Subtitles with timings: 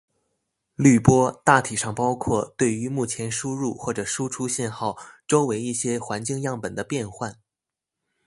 [0.73, 7.39] 滤波大体上包括对于目前输入或者输出信号周围一些环境样本的变换。